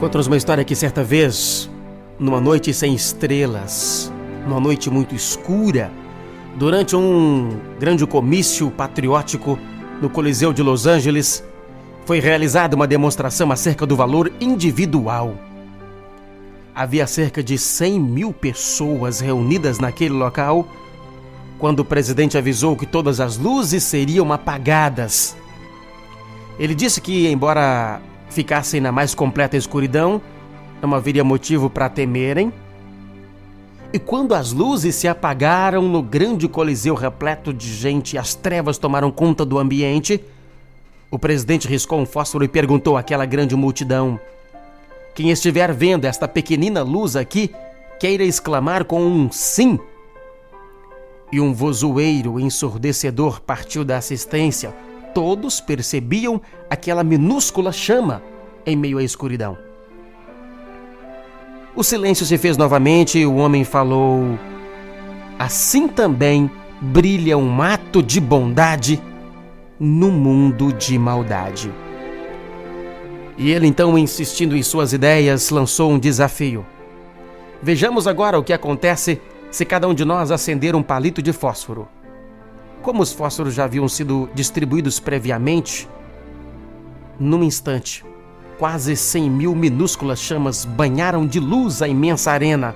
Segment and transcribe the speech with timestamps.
[0.00, 1.68] Conta-nos uma história que certa vez,
[2.18, 4.10] numa noite sem estrelas,
[4.46, 5.92] numa noite muito escura,
[6.56, 9.58] durante um grande comício patriótico
[10.00, 11.44] no Coliseu de Los Angeles,
[12.06, 15.34] foi realizada uma demonstração acerca do valor individual.
[16.74, 20.66] Havia cerca de 100 mil pessoas reunidas naquele local
[21.58, 25.36] quando o presidente avisou que todas as luzes seriam apagadas.
[26.58, 30.22] Ele disse que, embora ficassem na mais completa escuridão,
[30.80, 32.52] não haveria motivo para temerem.
[33.92, 38.78] E quando as luzes se apagaram no grande coliseu repleto de gente e as trevas
[38.78, 40.22] tomaram conta do ambiente,
[41.10, 44.18] o presidente riscou um fósforo e perguntou àquela grande multidão:
[45.12, 47.50] Quem estiver vendo esta pequenina luz aqui,
[47.98, 49.78] queira exclamar com um sim.
[51.32, 54.72] E um vozoeiro ensurdecedor partiu da assistência
[55.14, 58.22] todos percebiam aquela minúscula chama
[58.66, 59.56] em meio à escuridão.
[61.74, 64.38] O silêncio se fez novamente e o homem falou:
[65.38, 69.00] Assim também brilha um ato de bondade
[69.78, 71.72] no mundo de maldade.
[73.38, 76.66] E ele então, insistindo em suas ideias, lançou um desafio.
[77.62, 81.88] Vejamos agora o que acontece se cada um de nós acender um palito de fósforo.
[82.82, 85.88] Como os fósforos já haviam sido distribuídos previamente,
[87.18, 88.04] num instante,
[88.58, 92.74] quase 100 mil minúsculas chamas banharam de luz a imensa arena,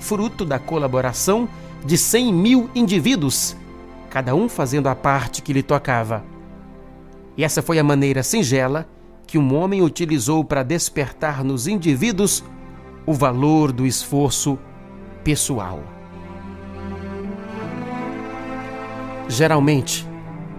[0.00, 1.48] fruto da colaboração
[1.84, 3.54] de 100 mil indivíduos,
[4.08, 6.24] cada um fazendo a parte que lhe tocava.
[7.36, 8.88] E essa foi a maneira singela
[9.26, 12.44] que um homem utilizou para despertar nos indivíduos
[13.06, 14.58] o valor do esforço
[15.24, 15.82] pessoal.
[19.28, 20.06] Geralmente,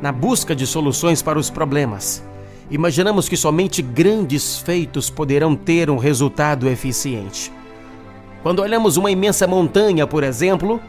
[0.00, 2.22] na busca de soluções para os problemas,
[2.70, 7.52] imaginamos que somente grandes feitos poderão ter um resultado eficiente.
[8.42, 10.80] Quando olhamos uma imensa montanha, por exemplo,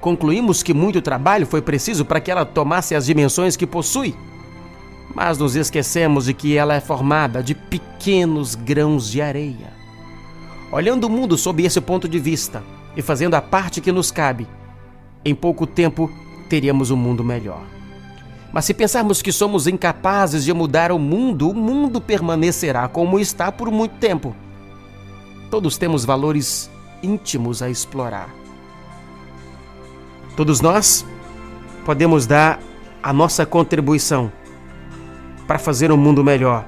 [0.00, 4.14] concluímos que muito trabalho foi preciso para que ela tomasse as dimensões que possui.
[5.14, 9.72] Mas nos esquecemos de que ela é formada de pequenos grãos de areia.
[10.70, 12.62] Olhando o mundo sob esse ponto de vista
[12.96, 14.46] e fazendo a parte que nos cabe,
[15.24, 16.10] em pouco tempo
[16.50, 17.62] teríamos um mundo melhor.
[18.52, 23.52] Mas se pensarmos que somos incapazes de mudar o mundo, o mundo permanecerá como está
[23.52, 24.34] por muito tempo.
[25.48, 26.68] Todos temos valores
[27.02, 28.28] íntimos a explorar.
[30.36, 31.06] Todos nós
[31.84, 32.58] podemos dar
[33.00, 34.32] a nossa contribuição
[35.46, 36.66] para fazer um mundo melhor,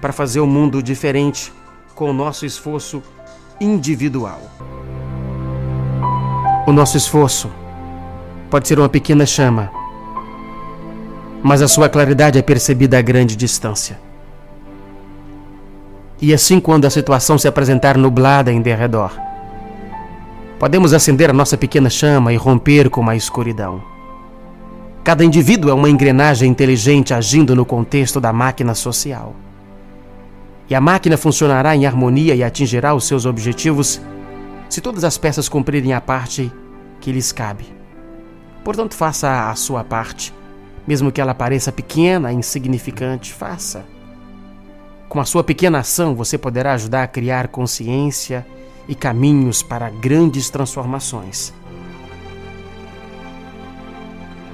[0.00, 1.50] para fazer um mundo diferente
[1.94, 3.02] com o nosso esforço
[3.58, 4.40] individual.
[6.66, 7.50] O nosso esforço
[8.52, 9.72] pode ser uma pequena chama,
[11.42, 13.98] mas a sua claridade é percebida a grande distância.
[16.20, 19.10] E assim, quando a situação se apresentar nublada em derredor,
[20.58, 23.82] podemos acender a nossa pequena chama e romper com a escuridão.
[25.02, 29.34] Cada indivíduo é uma engrenagem inteligente agindo no contexto da máquina social.
[30.68, 33.98] E a máquina funcionará em harmonia e atingirá os seus objetivos
[34.68, 36.52] se todas as peças cumprirem a parte
[37.00, 37.81] que lhes cabe.
[38.64, 40.32] Portanto, faça a sua parte.
[40.86, 43.84] Mesmo que ela pareça pequena, insignificante, faça.
[45.08, 48.46] Com a sua pequena ação, você poderá ajudar a criar consciência
[48.88, 51.52] e caminhos para grandes transformações.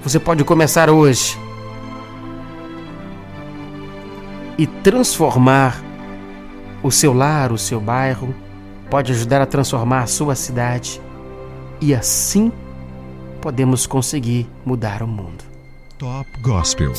[0.03, 1.39] Você pode começar hoje
[4.57, 5.83] e transformar
[6.83, 8.35] o seu lar, o seu bairro,
[8.91, 11.01] pode ajudar a transformar a sua cidade
[11.81, 12.51] e assim
[13.41, 15.44] podemos conseguir mudar o mundo.
[15.99, 16.93] Top Gospel.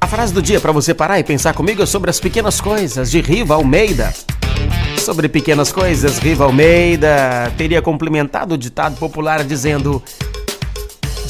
[0.00, 3.10] A frase do dia para você parar e pensar comigo é sobre as pequenas coisas
[3.10, 4.12] de Riva Almeida.
[4.98, 10.02] Sobre pequenas coisas, Riva Almeida teria complementado o ditado popular dizendo: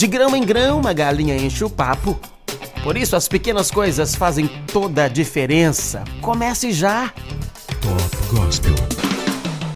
[0.01, 2.19] de grão em grão, a galinha enche o papo.
[2.83, 6.05] Por isso, as pequenas coisas fazem toda a diferença.
[6.23, 7.13] Comece já!
[7.83, 8.90] Top Gospel.